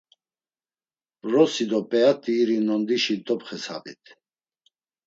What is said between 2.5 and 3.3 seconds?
nondişi